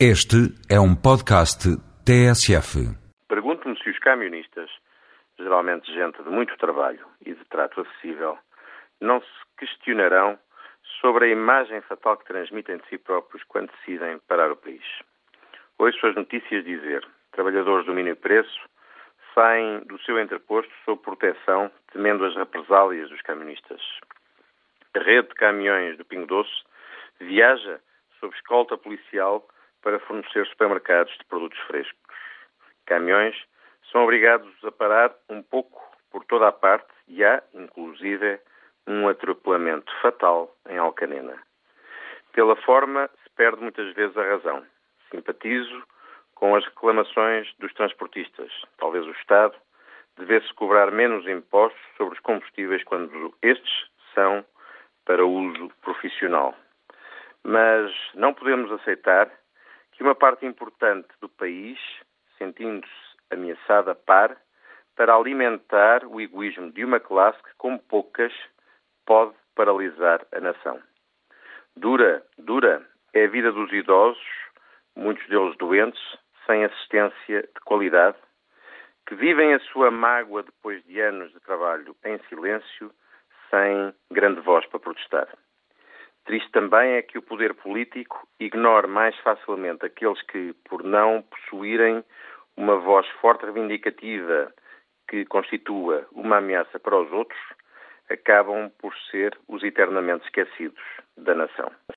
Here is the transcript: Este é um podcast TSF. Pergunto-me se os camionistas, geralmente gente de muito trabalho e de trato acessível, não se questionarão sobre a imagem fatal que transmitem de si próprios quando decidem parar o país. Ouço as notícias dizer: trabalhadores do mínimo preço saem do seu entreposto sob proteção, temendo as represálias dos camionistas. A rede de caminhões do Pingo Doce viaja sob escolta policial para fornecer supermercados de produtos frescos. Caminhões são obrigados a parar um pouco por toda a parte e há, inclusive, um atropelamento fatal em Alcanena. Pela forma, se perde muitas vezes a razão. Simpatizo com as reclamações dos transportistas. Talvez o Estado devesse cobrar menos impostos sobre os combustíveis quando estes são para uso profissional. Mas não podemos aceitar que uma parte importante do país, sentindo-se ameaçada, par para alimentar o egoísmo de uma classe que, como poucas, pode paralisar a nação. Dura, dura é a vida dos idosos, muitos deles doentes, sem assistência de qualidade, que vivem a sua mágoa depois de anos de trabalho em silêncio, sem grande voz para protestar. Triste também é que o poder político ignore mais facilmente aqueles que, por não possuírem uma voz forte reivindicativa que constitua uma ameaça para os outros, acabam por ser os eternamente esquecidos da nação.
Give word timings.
Este 0.00 0.50
é 0.68 0.80
um 0.80 0.96
podcast 0.96 1.70
TSF. 2.04 2.82
Pergunto-me 3.28 3.78
se 3.80 3.90
os 3.90 3.98
camionistas, 4.00 4.68
geralmente 5.38 5.86
gente 5.94 6.20
de 6.20 6.28
muito 6.30 6.56
trabalho 6.56 7.06
e 7.24 7.32
de 7.32 7.44
trato 7.44 7.80
acessível, 7.80 8.36
não 9.00 9.20
se 9.20 9.28
questionarão 9.56 10.36
sobre 11.00 11.26
a 11.26 11.28
imagem 11.28 11.80
fatal 11.82 12.16
que 12.16 12.24
transmitem 12.24 12.78
de 12.78 12.88
si 12.88 12.98
próprios 12.98 13.44
quando 13.44 13.70
decidem 13.70 14.18
parar 14.26 14.50
o 14.50 14.56
país. 14.56 14.82
Ouço 15.78 16.04
as 16.08 16.16
notícias 16.16 16.64
dizer: 16.64 17.06
trabalhadores 17.30 17.86
do 17.86 17.94
mínimo 17.94 18.16
preço 18.16 18.68
saem 19.32 19.78
do 19.86 19.96
seu 20.00 20.18
entreposto 20.20 20.72
sob 20.84 21.00
proteção, 21.02 21.70
temendo 21.92 22.24
as 22.24 22.34
represálias 22.34 23.10
dos 23.10 23.22
camionistas. 23.22 23.80
A 24.92 24.98
rede 24.98 25.28
de 25.28 25.34
caminhões 25.34 25.96
do 25.96 26.04
Pingo 26.04 26.26
Doce 26.26 26.64
viaja 27.20 27.78
sob 28.18 28.34
escolta 28.34 28.76
policial 28.76 29.46
para 29.84 30.00
fornecer 30.00 30.46
supermercados 30.46 31.12
de 31.18 31.24
produtos 31.26 31.58
frescos. 31.66 31.94
Caminhões 32.86 33.36
são 33.92 34.02
obrigados 34.02 34.52
a 34.64 34.72
parar 34.72 35.14
um 35.28 35.42
pouco 35.42 35.80
por 36.10 36.24
toda 36.24 36.48
a 36.48 36.52
parte 36.52 36.88
e 37.06 37.22
há, 37.22 37.42
inclusive, 37.52 38.40
um 38.86 39.06
atropelamento 39.08 39.92
fatal 40.00 40.56
em 40.68 40.78
Alcanena. 40.78 41.36
Pela 42.32 42.56
forma, 42.56 43.10
se 43.22 43.30
perde 43.36 43.60
muitas 43.60 43.94
vezes 43.94 44.16
a 44.16 44.24
razão. 44.24 44.64
Simpatizo 45.10 45.84
com 46.34 46.56
as 46.56 46.64
reclamações 46.64 47.52
dos 47.58 47.72
transportistas. 47.74 48.50
Talvez 48.78 49.06
o 49.06 49.12
Estado 49.12 49.54
devesse 50.16 50.52
cobrar 50.54 50.90
menos 50.90 51.28
impostos 51.28 51.80
sobre 51.96 52.14
os 52.14 52.20
combustíveis 52.20 52.82
quando 52.84 53.34
estes 53.42 53.86
são 54.14 54.44
para 55.04 55.26
uso 55.26 55.70
profissional. 55.82 56.54
Mas 57.42 57.92
não 58.14 58.32
podemos 58.32 58.72
aceitar 58.72 59.30
que 59.96 60.02
uma 60.02 60.14
parte 60.14 60.44
importante 60.44 61.08
do 61.20 61.28
país, 61.28 61.78
sentindo-se 62.38 62.92
ameaçada, 63.30 63.94
par 63.94 64.36
para 64.96 65.14
alimentar 65.14 66.04
o 66.06 66.20
egoísmo 66.20 66.70
de 66.70 66.84
uma 66.84 67.00
classe 67.00 67.42
que, 67.42 67.54
como 67.56 67.78
poucas, 67.78 68.32
pode 69.04 69.34
paralisar 69.54 70.24
a 70.32 70.40
nação. 70.40 70.80
Dura, 71.76 72.24
dura 72.38 72.86
é 73.12 73.24
a 73.24 73.28
vida 73.28 73.50
dos 73.50 73.72
idosos, 73.72 74.22
muitos 74.96 75.26
deles 75.28 75.56
doentes, 75.56 76.00
sem 76.46 76.64
assistência 76.64 77.42
de 77.42 77.60
qualidade, 77.64 78.16
que 79.06 79.14
vivem 79.14 79.54
a 79.54 79.60
sua 79.60 79.90
mágoa 79.90 80.42
depois 80.42 80.82
de 80.84 81.00
anos 81.00 81.32
de 81.32 81.40
trabalho 81.40 81.96
em 82.04 82.18
silêncio, 82.28 82.92
sem 83.50 83.94
grande 84.10 84.40
voz 84.40 84.64
para 84.66 84.80
protestar. 84.80 85.28
Triste 86.24 86.50
também 86.52 86.94
é 86.94 87.02
que 87.02 87.18
o 87.18 87.22
poder 87.22 87.54
político 87.54 88.26
ignore 88.40 88.86
mais 88.86 89.16
facilmente 89.18 89.84
aqueles 89.84 90.20
que, 90.22 90.54
por 90.68 90.82
não 90.82 91.22
possuírem 91.22 92.02
uma 92.56 92.76
voz 92.76 93.06
forte 93.20 93.44
reivindicativa 93.44 94.52
que 95.08 95.26
constitua 95.26 96.06
uma 96.12 96.38
ameaça 96.38 96.78
para 96.80 96.98
os 96.98 97.12
outros, 97.12 97.40
acabam 98.08 98.70
por 98.78 98.94
ser 99.10 99.36
os 99.48 99.62
eternamente 99.62 100.24
esquecidos 100.24 100.82
da 101.16 101.34
nação. 101.34 101.70